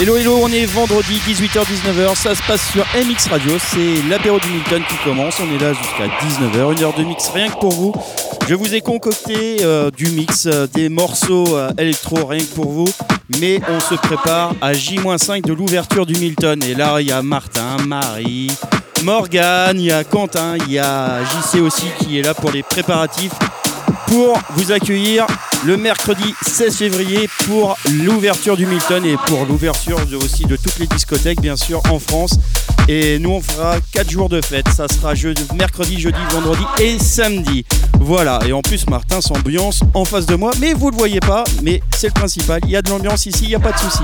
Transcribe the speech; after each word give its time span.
Hello 0.00 0.16
hello, 0.16 0.40
on 0.42 0.48
est 0.48 0.66
vendredi 0.66 1.20
18h-19h, 1.24 2.16
ça 2.16 2.34
se 2.34 2.42
passe 2.42 2.68
sur 2.72 2.84
MX 2.96 3.28
Radio, 3.30 3.52
c'est 3.58 4.02
l'apéro 4.10 4.40
du 4.40 4.48
Milton 4.48 4.82
qui 4.88 4.96
commence, 5.04 5.38
on 5.38 5.54
est 5.54 5.58
là 5.58 5.72
jusqu'à 5.72 6.08
19h, 6.08 6.76
une 6.76 6.82
heure 6.82 6.94
de 6.94 7.04
mix 7.04 7.28
rien 7.28 7.48
que 7.48 7.58
pour 7.60 7.72
vous. 7.72 7.94
Je 8.48 8.56
vous 8.56 8.74
ai 8.74 8.80
concocté 8.80 9.58
euh, 9.62 9.92
du 9.92 10.06
mix, 10.10 10.46
euh, 10.46 10.66
des 10.66 10.88
morceaux 10.88 11.56
euh, 11.56 11.70
électro 11.78 12.26
rien 12.26 12.40
que 12.40 12.54
pour 12.54 12.72
vous, 12.72 12.88
mais 13.40 13.60
on 13.68 13.78
se 13.78 13.94
prépare 13.94 14.52
à 14.60 14.72
J-5 14.72 15.42
de 15.42 15.52
l'ouverture 15.52 16.06
du 16.06 16.14
Milton. 16.14 16.60
Et 16.64 16.74
là, 16.74 17.00
il 17.00 17.06
y 17.06 17.12
a 17.12 17.22
Martin, 17.22 17.76
Marie, 17.86 18.50
Morgane, 19.04 19.78
il 19.78 19.86
y 19.86 19.92
a 19.92 20.02
Quentin, 20.02 20.56
il 20.66 20.72
y 20.72 20.78
a 20.80 21.20
JC 21.22 21.60
aussi 21.60 21.86
qui 22.00 22.18
est 22.18 22.22
là 22.22 22.34
pour 22.34 22.50
les 22.50 22.64
préparatifs 22.64 23.32
pour 24.08 24.38
vous 24.56 24.72
accueillir 24.72 25.26
le 25.64 25.76
mercredi 25.76 26.34
16 26.42 26.76
février 26.76 27.28
pour 27.46 27.76
l'ouverture 28.04 28.56
du 28.56 28.66
Milton 28.66 29.04
et 29.04 29.16
pour 29.26 29.46
l'ouverture 29.46 29.98
aussi 30.22 30.44
de 30.44 30.56
toutes 30.56 30.78
les 30.78 30.86
discothèques, 30.86 31.40
bien 31.40 31.56
sûr, 31.56 31.80
en 31.90 31.98
France. 31.98 32.38
Et 32.86 33.18
nous, 33.18 33.30
on 33.30 33.40
fera 33.40 33.76
4 33.92 34.10
jours 34.10 34.28
de 34.28 34.40
fête. 34.42 34.66
Ça 34.68 34.86
sera 34.88 35.14
mercredi, 35.54 35.98
jeudi, 35.98 36.18
vendredi 36.30 36.62
et 36.80 36.98
samedi. 36.98 37.64
Voilà. 37.98 38.40
Et 38.46 38.52
en 38.52 38.60
plus, 38.60 38.86
Martin 38.88 39.20
s'ambiance 39.20 39.80
en 39.94 40.04
face 40.04 40.26
de 40.26 40.34
moi. 40.34 40.50
Mais 40.60 40.74
vous 40.74 40.86
ne 40.86 40.92
le 40.92 40.98
voyez 40.98 41.20
pas. 41.20 41.44
Mais 41.62 41.80
c'est 41.96 42.08
le 42.08 42.12
principal. 42.12 42.60
Il 42.64 42.70
y 42.70 42.76
a 42.76 42.82
de 42.82 42.90
l'ambiance 42.90 43.24
ici, 43.24 43.44
il 43.44 43.48
n'y 43.48 43.54
a 43.54 43.60
pas 43.60 43.72
de 43.72 43.78
souci. 43.78 44.02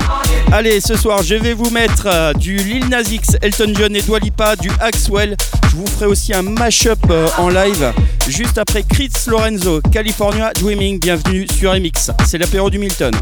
Allez, 0.51 0.81
ce 0.81 0.95
soir, 0.95 1.21
je 1.21 1.35
vais 1.35 1.53
vous 1.53 1.69
mettre 1.69 2.07
euh, 2.07 2.33
du 2.33 2.57
Lil 2.57 2.89
Nas 2.89 3.03
Elton 3.41 3.73
John 3.75 3.95
et 3.95 4.01
Dwalipa, 4.01 4.55
du 4.55 4.71
Axwell. 4.79 5.35
Je 5.69 5.75
vous 5.75 5.85
ferai 5.85 6.07
aussi 6.07 6.33
un 6.33 6.41
mashup 6.41 6.99
euh, 7.09 7.27
en 7.37 7.49
live 7.49 7.93
juste 8.27 8.57
après 8.57 8.83
Chris 8.83 9.11
Lorenzo, 9.27 9.81
California 9.91 10.51
Dreaming. 10.53 10.99
Bienvenue 10.99 11.47
sur 11.51 11.73
MX. 11.73 12.11
C'est 12.25 12.37
l'apéro 12.37 12.69
du 12.69 12.79
Milton. 12.79 13.13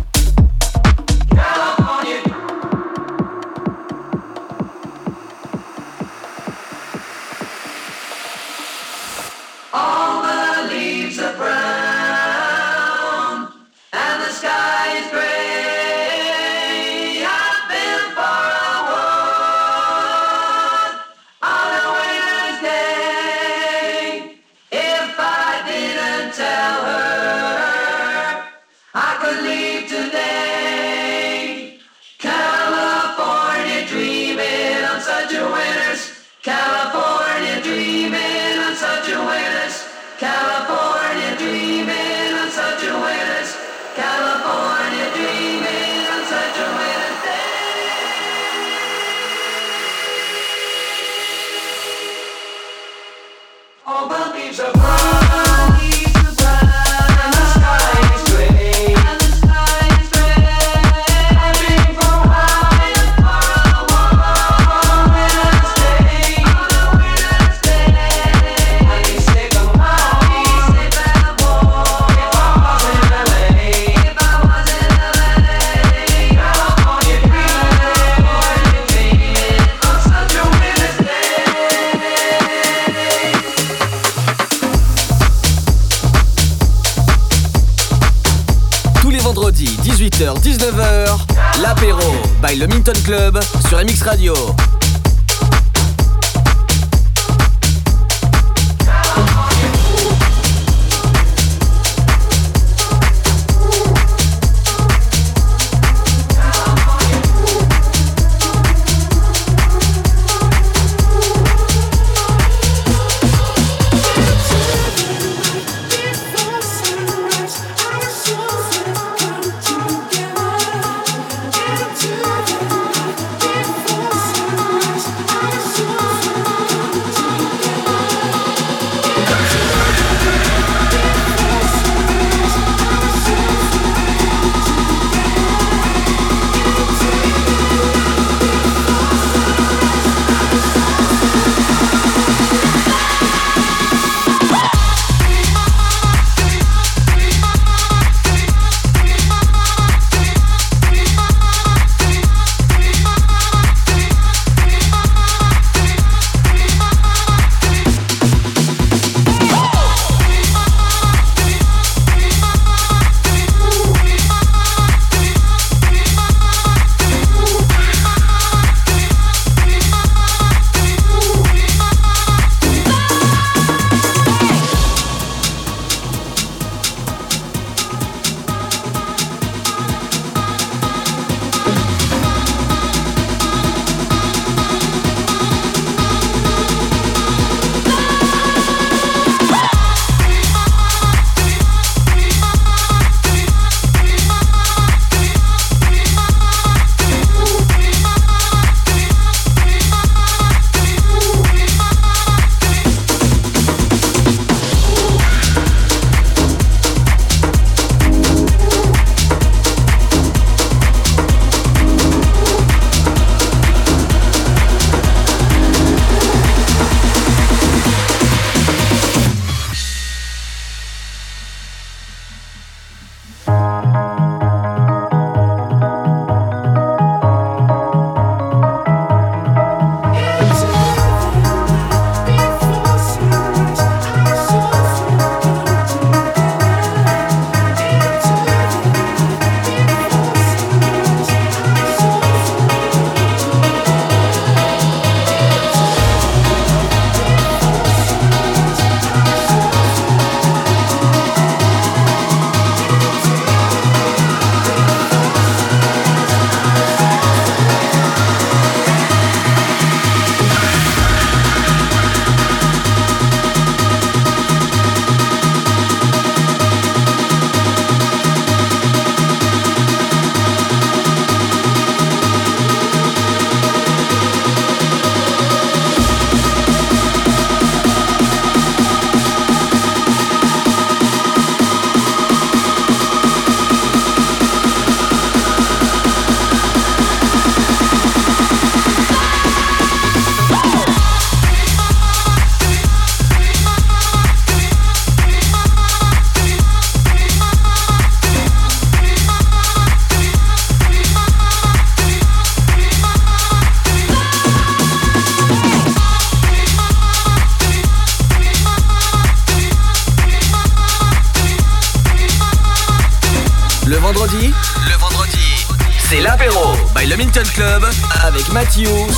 Club 93.09 93.39
sur 93.67 93.79
MX 93.79 94.03
Radio. 94.03 94.35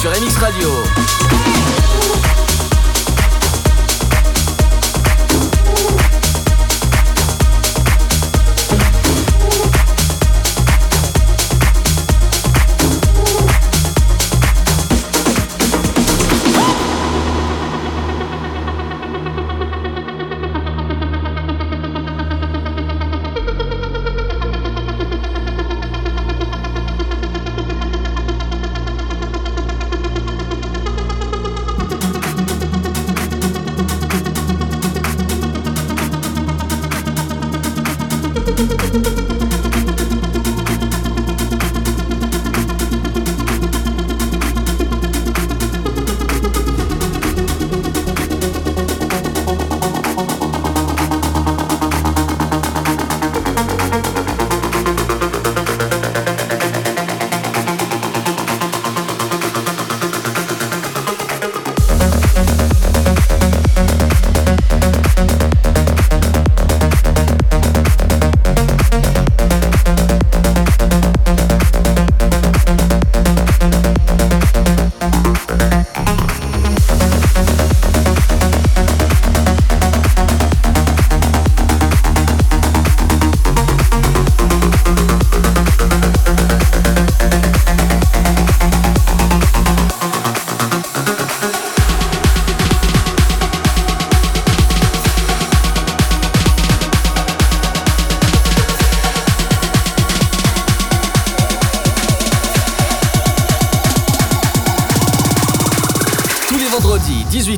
Sur 0.01 0.09
MX 0.09 0.35
Radio. 0.37 0.90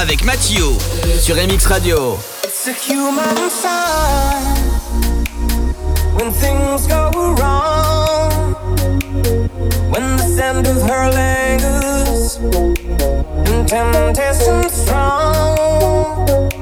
Avec 0.00 0.24
Mathieu 0.24 0.66
sur 1.18 1.34
MX 1.34 1.66
Radio. 1.66 2.18
It's 2.44 2.68
a 2.68 2.72
human 2.72 3.50
sign 3.50 4.54
when 6.14 6.30
things 6.32 6.86
go 6.86 7.10
wrong. 7.34 8.54
When 9.90 10.16
the 10.16 10.26
scent 10.36 10.68
of 10.68 10.82
her 10.82 11.10
lingers 11.10 12.36
and 13.48 13.66
temptation 13.68 14.68
strong. 14.70 16.57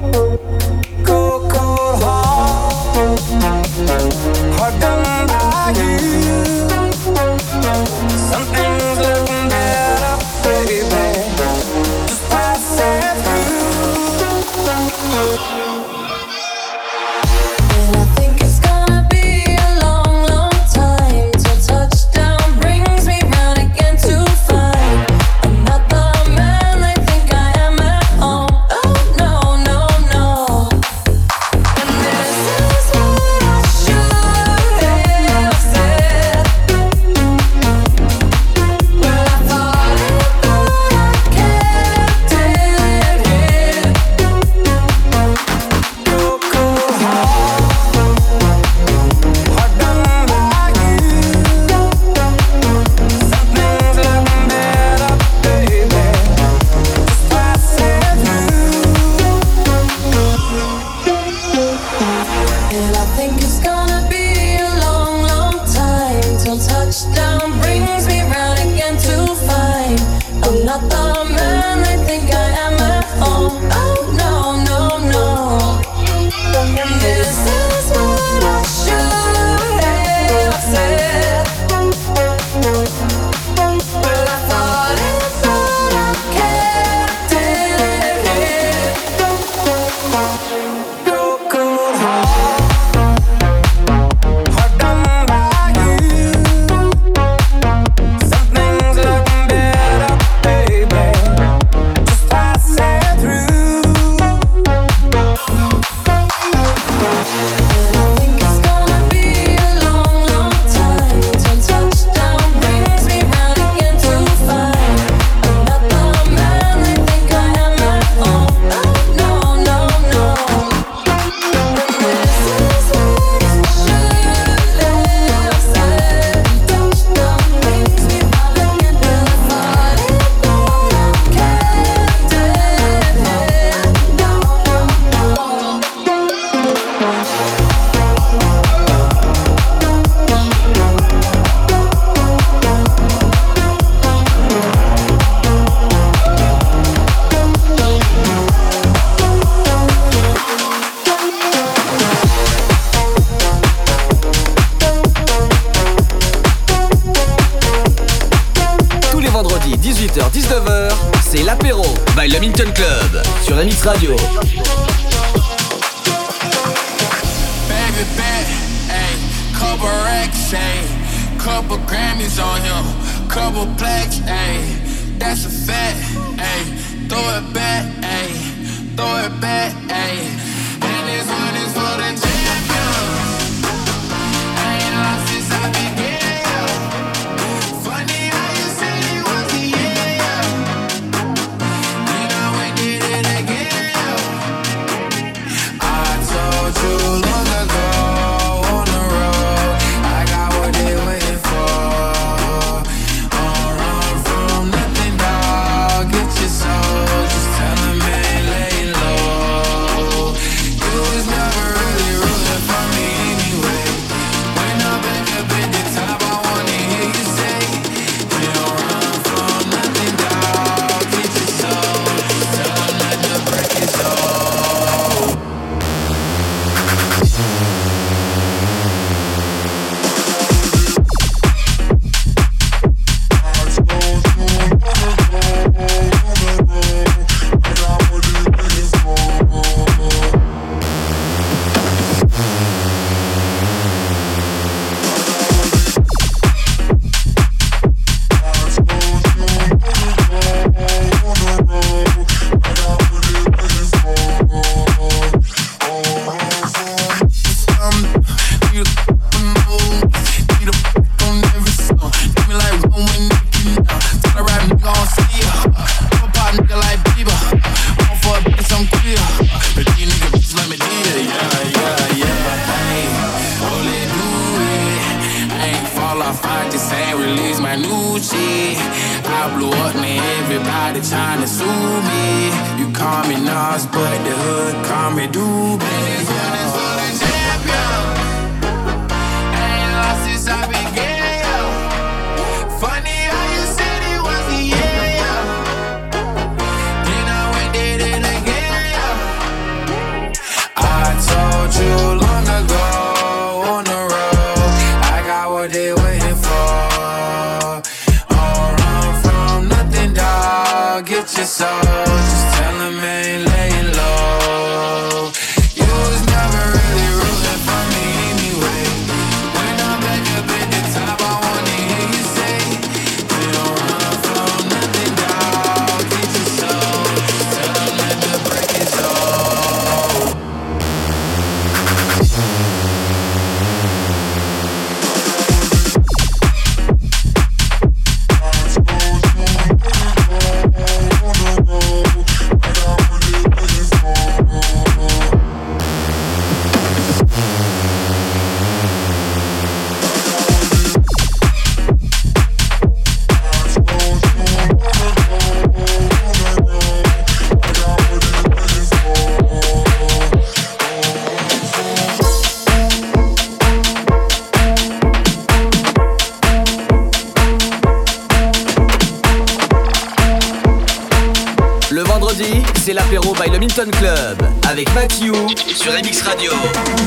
Sur 375.77 375.91
MX 375.91 376.23
Radio. 376.23 377.06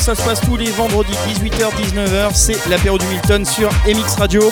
Ça 0.00 0.14
se 0.14 0.22
passe 0.22 0.40
tous 0.40 0.56
les 0.56 0.70
vendredis 0.70 1.12
18h-19h. 1.28 2.30
C'est 2.34 2.68
l'apéro 2.68 2.98
du 2.98 3.06
Milton 3.06 3.44
sur 3.44 3.68
MX 3.86 4.16
Radio. 4.18 4.50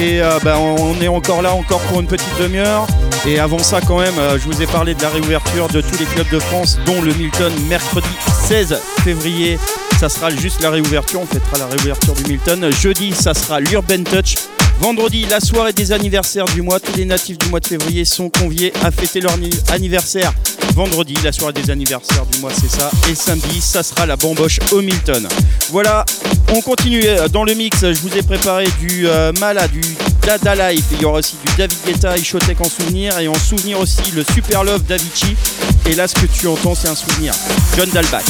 Et 0.00 0.22
euh, 0.22 0.38
bah, 0.42 0.58
on 0.58 1.00
est 1.00 1.08
encore 1.08 1.42
là 1.42 1.52
encore 1.52 1.80
pour 1.82 2.00
une 2.00 2.06
petite 2.06 2.38
demi-heure. 2.40 2.86
Et 3.26 3.38
avant 3.38 3.58
ça 3.58 3.80
quand 3.80 3.98
même, 3.98 4.18
euh, 4.18 4.38
je 4.38 4.44
vous 4.44 4.62
ai 4.62 4.66
parlé 4.66 4.94
de 4.94 5.02
la 5.02 5.08
réouverture 5.08 5.68
de 5.68 5.80
tous 5.80 5.98
les 5.98 6.04
clubs 6.06 6.30
de 6.30 6.38
France, 6.38 6.78
dont 6.86 7.02
le 7.02 7.12
Milton 7.14 7.52
mercredi 7.68 8.08
16 8.46 8.78
février. 9.04 9.58
Ça 9.98 10.08
sera 10.08 10.30
juste 10.30 10.62
la 10.62 10.70
réouverture, 10.70 11.20
on 11.20 11.26
fêtera 11.26 11.58
la 11.58 11.66
réouverture 11.66 12.14
du 12.14 12.24
Milton. 12.24 12.70
Jeudi, 12.72 13.12
ça 13.12 13.34
sera 13.34 13.60
l'Urban 13.60 14.04
Touch. 14.04 14.36
Vendredi, 14.80 15.26
la 15.28 15.40
soirée 15.40 15.72
des 15.72 15.90
anniversaires 15.92 16.44
du 16.46 16.62
mois. 16.62 16.78
Tous 16.78 16.96
les 16.96 17.04
natifs 17.04 17.36
du 17.36 17.48
mois 17.48 17.60
de 17.60 17.66
février 17.66 18.04
sont 18.04 18.30
conviés 18.30 18.72
à 18.84 18.90
fêter 18.90 19.20
leur 19.20 19.34
anniversaire 19.70 20.32
vendredi, 20.78 21.14
la 21.24 21.32
soirée 21.32 21.52
des 21.52 21.72
anniversaires 21.72 22.24
du 22.26 22.38
mois, 22.38 22.52
c'est 22.54 22.70
ça. 22.70 22.88
Et 23.10 23.14
samedi, 23.16 23.60
ça 23.60 23.82
sera 23.82 24.06
la 24.06 24.14
bamboche 24.14 24.60
au. 24.70 24.80
Voilà, 25.72 26.04
on 26.54 26.60
continue 26.60 27.02
euh, 27.04 27.26
dans 27.26 27.42
le 27.42 27.52
mix. 27.54 27.80
Je 27.80 27.98
vous 28.00 28.16
ai 28.16 28.22
préparé 28.22 28.66
du 28.78 29.08
euh, 29.08 29.32
Mala, 29.40 29.66
du 29.66 29.80
Dada 30.24 30.70
Life. 30.70 30.84
Il 30.92 31.02
y 31.02 31.04
aura 31.04 31.18
aussi 31.18 31.34
du 31.44 31.52
David 31.56 31.76
Guetta, 31.84 32.16
Ishotech 32.16 32.60
en 32.60 32.68
souvenir. 32.68 33.18
Et 33.18 33.26
en 33.26 33.34
souvenir 33.34 33.80
aussi 33.80 34.12
le 34.14 34.22
Super 34.22 34.62
Love 34.62 34.84
d'Avicii. 34.84 35.34
Et 35.86 35.96
là, 35.96 36.06
ce 36.06 36.14
que 36.14 36.26
tu 36.26 36.46
entends, 36.46 36.76
c'est 36.76 36.88
un 36.88 36.94
souvenir. 36.94 37.34
John 37.76 37.90
Dalbach. 37.90 38.22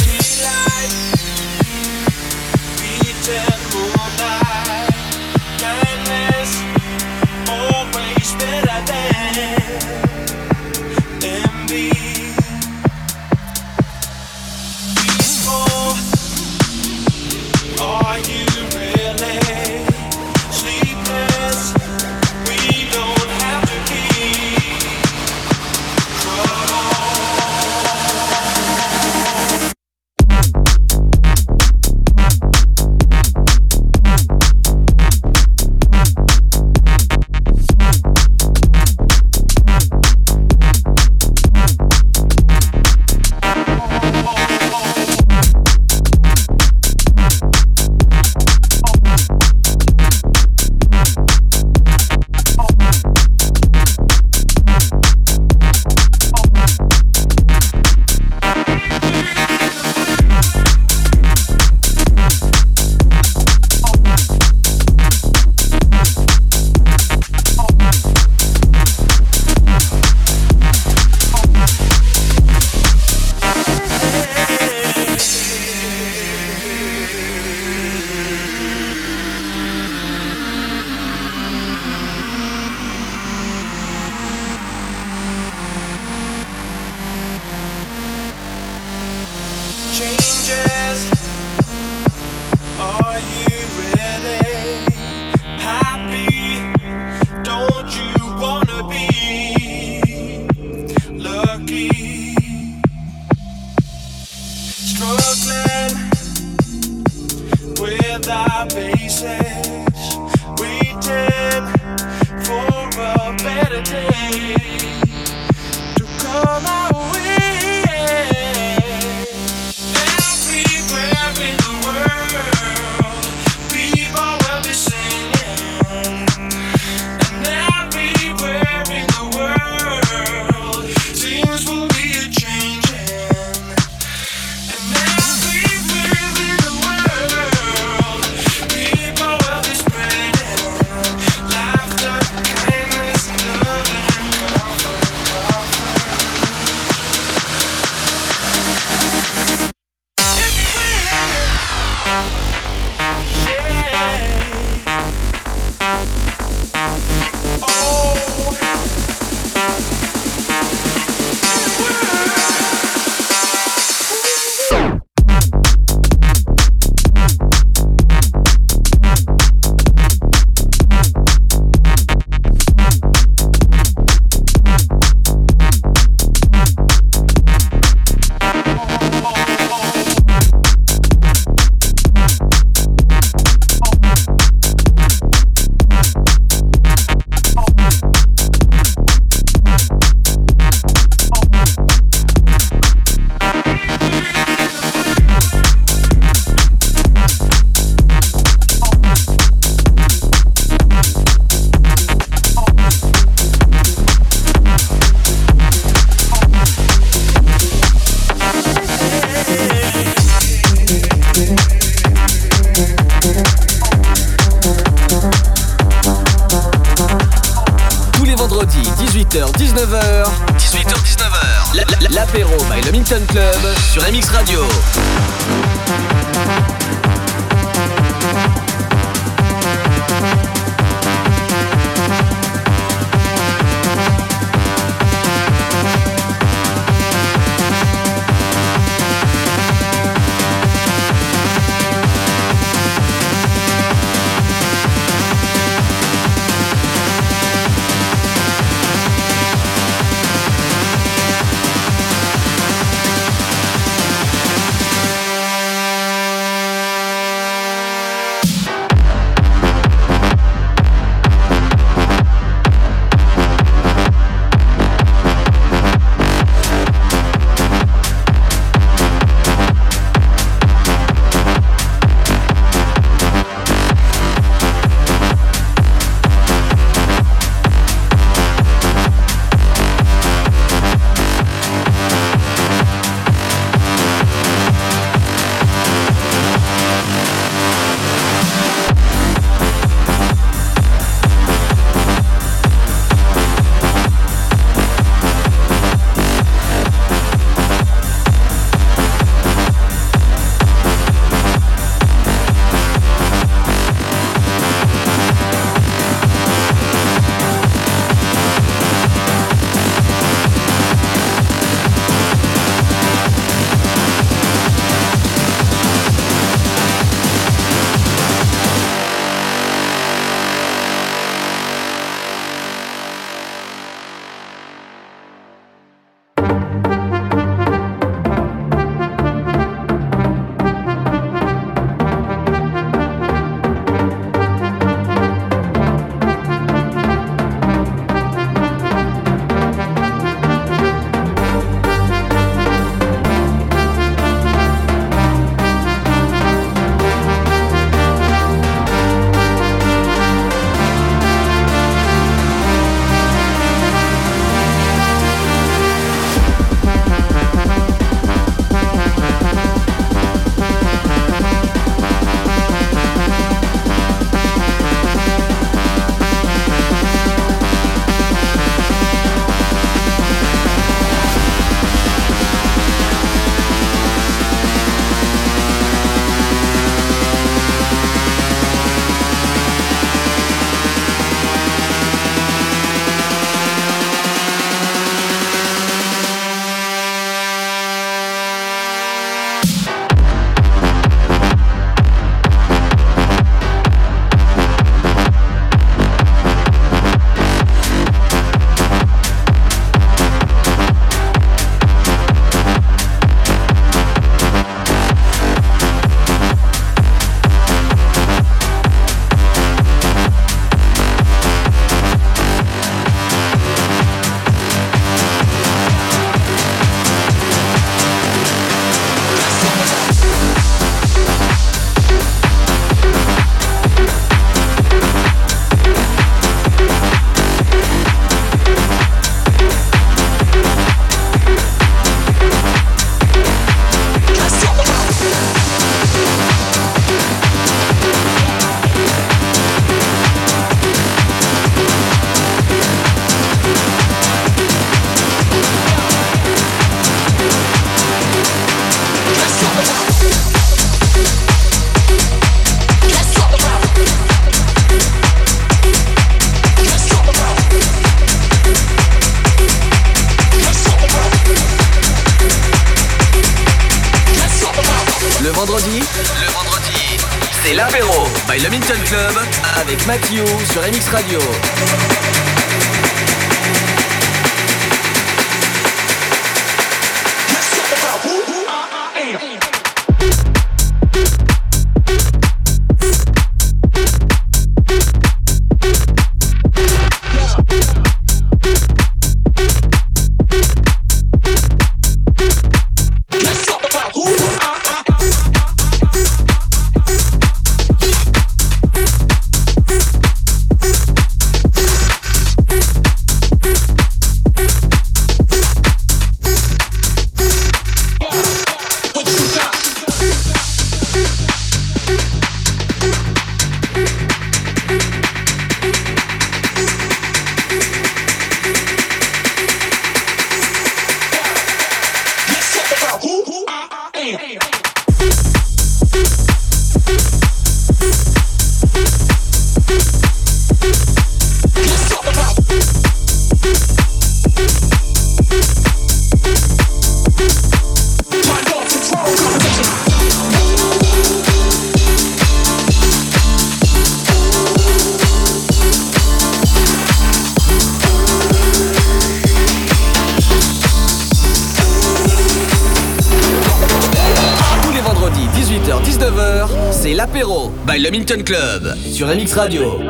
Radio. 559.59 560.08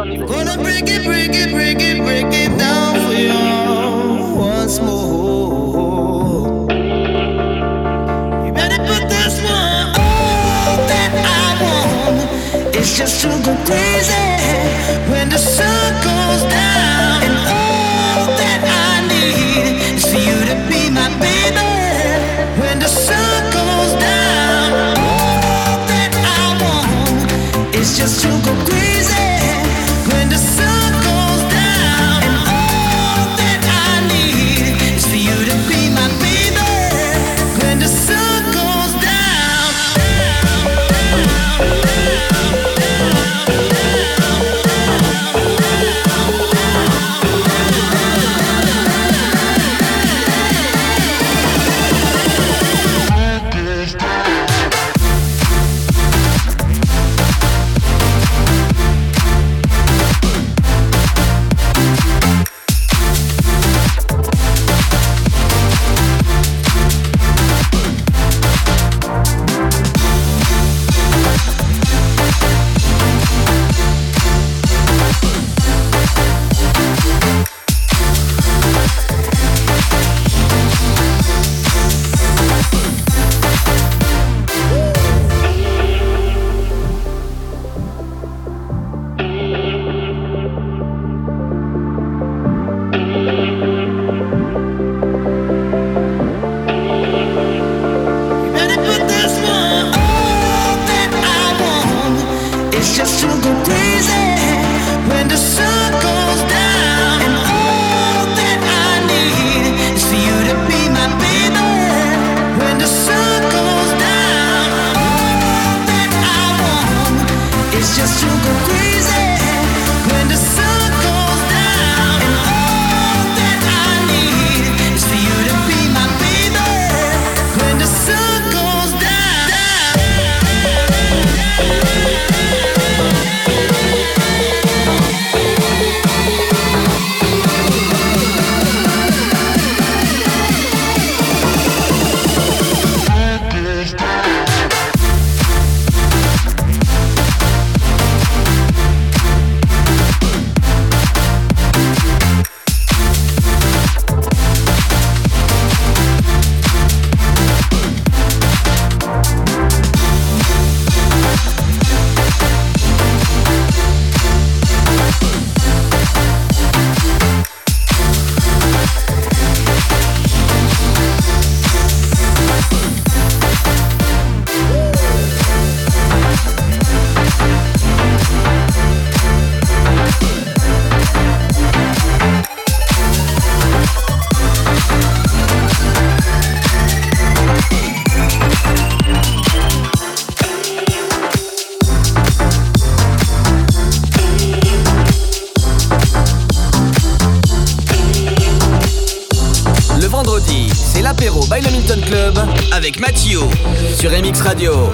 Radio. 204.59 204.88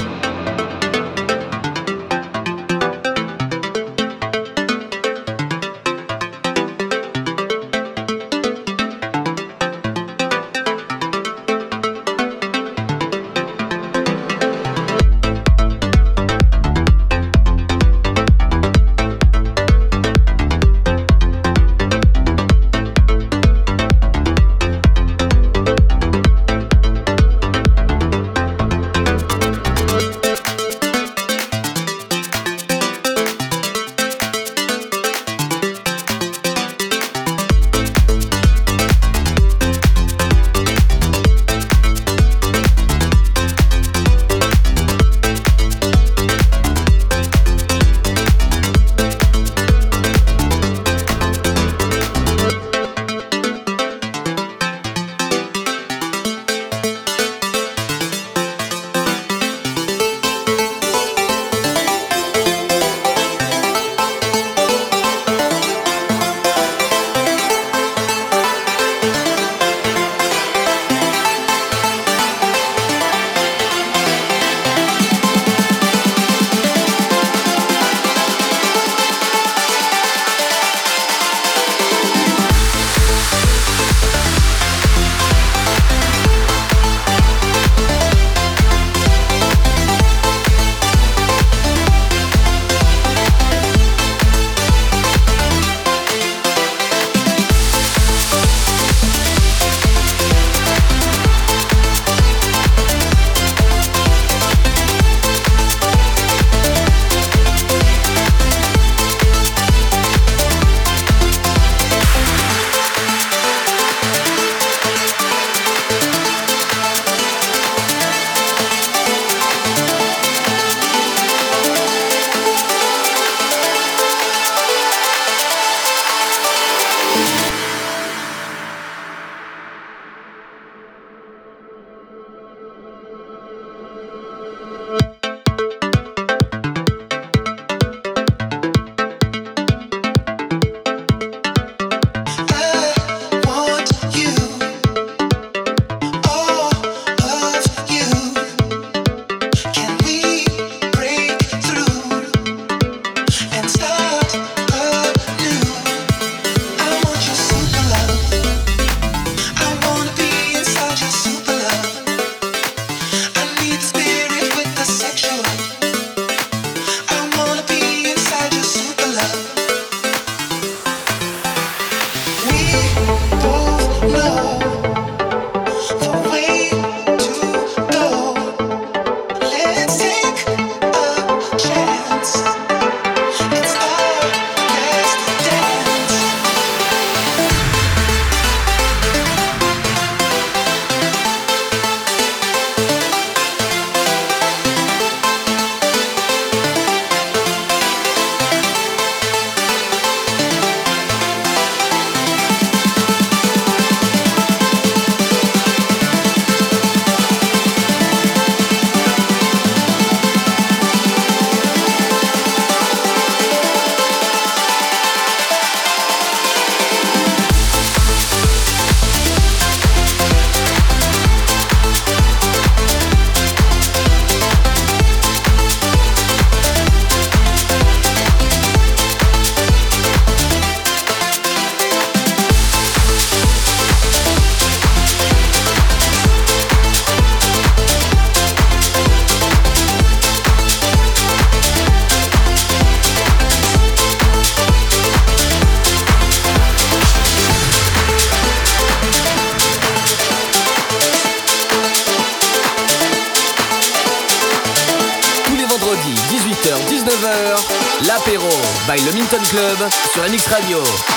Club 259.54 259.88
sur 260.12 260.22
MX 260.24 260.48
Radio. 260.48 261.13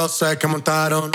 grossa 0.00 0.34
que 0.34 0.46
montaram. 0.46 1.10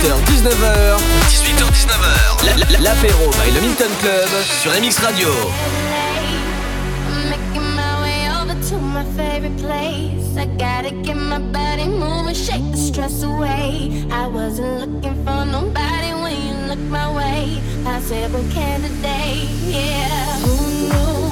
18h-19h. 0.00 0.98
18h-19h. 1.28 2.82
L'apéro 2.82 3.30
by 3.30 3.50
le 3.52 3.60
Milton 3.60 3.90
Club 4.00 4.28
sur 4.42 4.70
MX 4.72 4.98
Radio. 5.00 5.28
I 10.34 10.46
gotta 10.58 10.90
get 11.02 11.16
my 11.16 11.38
body 11.38 11.86
moving, 11.86 12.34
shake 12.34 12.72
the 12.72 12.76
stress 12.76 13.22
away. 13.22 14.04
I 14.10 14.26
wasn't 14.26 14.80
looking 14.80 15.14
for 15.24 15.44
nobody 15.44 16.12
when 16.20 16.34
you 16.46 16.54
look 16.68 16.80
my 16.90 17.06
way. 17.14 17.60
I 17.86 18.00
said, 18.00 18.32
well, 18.32 18.42
can 18.50 18.80
today, 18.80 19.46
yeah. 19.68 20.38
Who 20.40 20.56
knew 20.88 21.30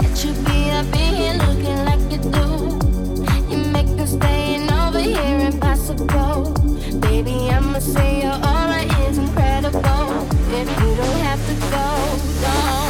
that 0.00 0.24
you'd 0.24 0.44
be 0.44 0.70
up 0.70 0.86
in 0.96 1.14
here 1.14 1.34
looking 1.34 1.84
like 1.84 2.00
you 2.10 2.18
do? 2.18 3.54
You 3.54 3.58
make 3.70 3.86
them 3.96 4.06
staying 4.06 4.70
over 4.72 4.98
here 4.98 5.46
impossible. 5.52 6.69
Baby, 6.98 7.50
I'ma 7.50 7.78
say 7.78 8.22
you're 8.22 8.32
alright, 8.32 8.88
it's 9.00 9.18
incredible. 9.18 10.26
If 10.52 10.68
you 10.80 10.96
don't 10.96 11.20
have 11.20 11.46
to 11.46 11.54
go, 11.70 12.42
don't. 12.42 12.89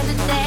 here. 0.00 0.41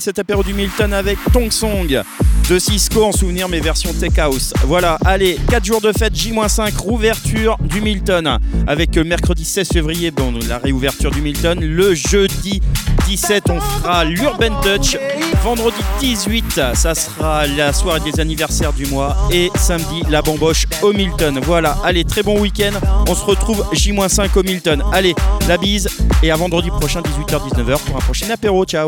Cet 0.00 0.18
apéro 0.18 0.42
du 0.42 0.54
Milton 0.54 0.92
avec 0.92 1.18
Tong 1.32 1.50
Song 1.50 2.02
de 2.48 2.58
Cisco 2.58 3.04
en 3.04 3.12
souvenir 3.12 3.48
mes 3.48 3.60
versions 3.60 3.92
Tech 3.92 4.18
House. 4.18 4.52
Voilà, 4.64 4.98
allez, 5.04 5.38
4 5.50 5.64
jours 5.64 5.80
de 5.80 5.92
fête 5.92 6.14
J-5, 6.14 6.76
rouverture 6.76 7.56
du 7.60 7.80
Milton 7.80 8.38
avec 8.66 8.96
euh, 8.96 9.04
mercredi 9.04 9.44
16 9.44 9.68
février, 9.68 10.10
bon, 10.10 10.34
la 10.48 10.58
réouverture 10.58 11.10
du 11.10 11.20
Milton. 11.20 11.60
Le 11.60 11.94
jeudi 11.94 12.60
17, 13.06 13.44
on 13.50 13.60
fera 13.60 14.04
l'Urban 14.04 14.60
Touch. 14.62 14.96
Vendredi 15.42 15.76
18, 16.00 16.60
ça 16.74 16.94
sera 16.94 17.46
la 17.46 17.72
soirée 17.72 18.00
des 18.00 18.20
anniversaires 18.20 18.72
du 18.72 18.86
mois. 18.86 19.16
Et 19.30 19.50
samedi, 19.56 20.02
la 20.10 20.22
bamboche 20.22 20.66
au 20.82 20.92
Milton. 20.92 21.38
Voilà, 21.42 21.76
allez, 21.84 22.04
très 22.04 22.22
bon 22.22 22.40
week-end. 22.40 22.72
On 23.08 23.14
se 23.14 23.24
retrouve 23.24 23.64
J-5 23.72 24.38
au 24.38 24.42
Milton. 24.42 24.82
Allez, 24.92 25.14
la 25.48 25.56
bise. 25.56 25.88
Et 26.22 26.30
à 26.30 26.36
vendredi 26.36 26.70
prochain, 26.70 27.00
18h-19h 27.00 27.78
pour 27.78 27.96
un 27.96 28.00
prochain 28.00 28.28
apéro. 28.30 28.64
Ciao 28.64 28.82